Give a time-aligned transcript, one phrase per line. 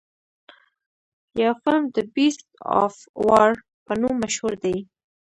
[1.41, 2.41] يو فلم The Beast
[2.83, 2.93] of
[3.25, 3.49] War
[3.85, 4.75] په نوم مشهور دے.